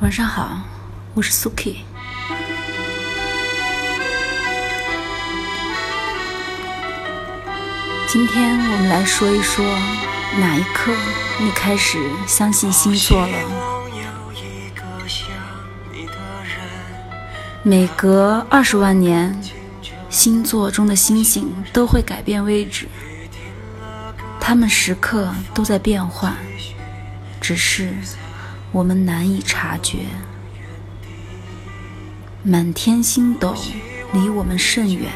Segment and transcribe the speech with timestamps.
[0.00, 0.60] 晚上好，
[1.12, 1.78] 我是 Suki。
[8.06, 9.64] 今天我们来说一说，
[10.38, 10.92] 哪一刻
[11.40, 13.38] 你开始相信星座了？
[17.64, 19.36] 每隔二十万年，
[20.08, 22.88] 星座中的星星都会改变位置，
[24.40, 26.36] 它们时刻都在变换，
[27.40, 27.92] 只是
[28.72, 30.06] 我们难以察觉。
[32.42, 33.54] 满天星斗
[34.12, 35.10] 离我们甚远。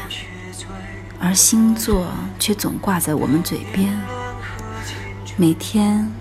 [1.19, 2.07] 而星座
[2.37, 3.97] 却总挂在我们嘴边。
[5.37, 6.11] 每天，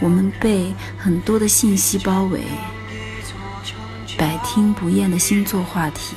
[0.00, 2.40] 我们被很多的信息包围，
[4.16, 6.16] 百听不厌的星座话题，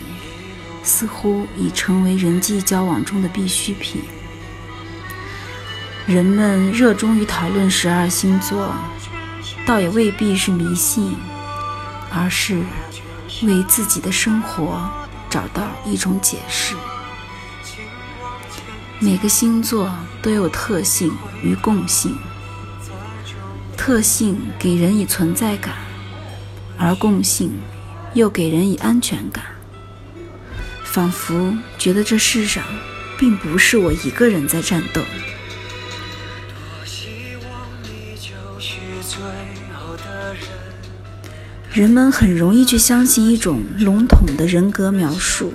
[0.82, 4.02] 似乎已成为人际交往中的必需品。
[6.08, 8.73] 人们热衷于讨论十二星座，
[9.66, 11.16] 倒也未必是迷信，
[12.12, 12.62] 而是
[13.44, 14.90] 为自己的生活
[15.30, 16.76] 找到一种解释。
[19.00, 22.16] 每个星座都有特性与共性，
[23.78, 25.73] 特性给人以存在感，
[26.78, 27.59] 而共性
[28.14, 29.44] 又给人以安全感，
[30.84, 32.64] 仿佛觉得这世上
[33.17, 35.02] 并不是我一个人在战斗。
[41.73, 45.54] 人们很容易去相信一种笼统的人格描述。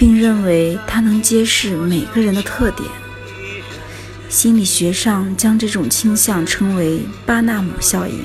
[0.00, 2.88] 并认为它能揭示每个人的特点。
[4.30, 8.18] 心理学上将这种倾向称为巴纳姆效应，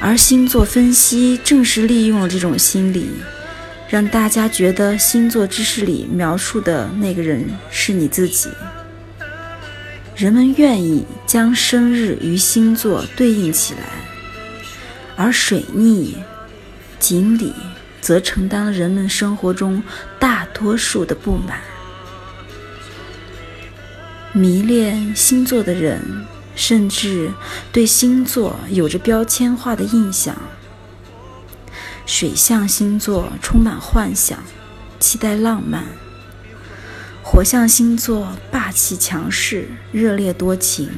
[0.00, 3.10] 而星座分析正是利用了这种心理，
[3.88, 8.48] 让大家觉得星座知识里描述的那个人是你自己。
[10.20, 13.80] 人们愿意将生日与星座对应起来，
[15.16, 16.14] 而水逆、
[16.98, 17.54] 锦鲤。
[18.02, 19.82] 则承担了人们生活中
[20.18, 21.60] 大多数的不满。
[24.32, 26.26] 迷恋星座的人，
[26.56, 27.30] 甚至
[27.70, 30.34] 对星座有着标签化的印象。
[32.06, 34.42] 水象星座充满幻想，
[34.98, 35.84] 期待浪漫；
[37.22, 40.88] 火象星座霸气强势，热烈多情；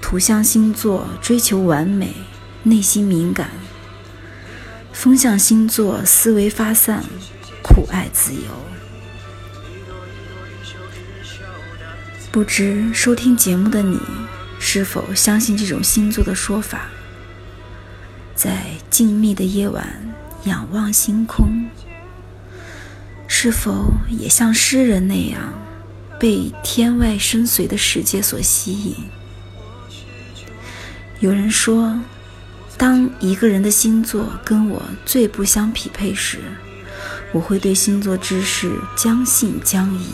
[0.00, 2.14] 土象星座追求完美，
[2.62, 3.50] 内心敏感。
[4.92, 7.04] 风象星座思维发散，
[7.62, 8.40] 酷爱自由。
[12.32, 14.00] 不知收听节目的你，
[14.58, 16.88] 是否相信这种星座的说法？
[18.34, 19.86] 在静谧的夜晚
[20.44, 21.68] 仰望星空，
[23.40, 25.40] 是否也像诗人那样，
[26.18, 28.96] 被天外深邃的世界所吸引？
[31.20, 32.00] 有人说。
[32.76, 36.38] 当一个人的星座跟我最不相匹配时，
[37.30, 40.08] 我会对星座知识将信将疑；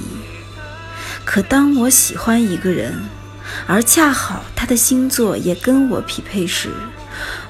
[1.24, 3.04] 可当我喜欢一个人，
[3.66, 6.68] 而恰好他的星座也跟我匹配时，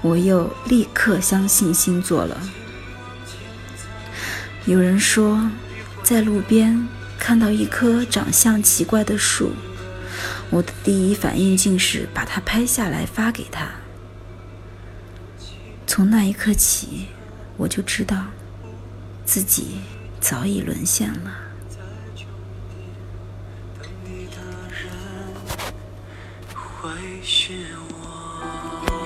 [0.02, 2.41] 我又立刻相信星座了。
[4.66, 5.50] 有人说，
[6.02, 6.88] 在路边
[7.19, 9.52] 看到一棵长相奇怪的树，
[10.48, 13.69] 我的第一反应竟是把它拍下来发给他。
[15.86, 17.08] 从那一刻起，
[17.58, 18.24] 我就知道
[19.26, 19.80] 自己
[20.19, 21.30] 早已沦陷了。
[23.82, 24.41] 等你的
[24.72, 24.88] 人
[26.54, 26.91] 会
[27.22, 27.53] 是
[27.91, 29.03] 我。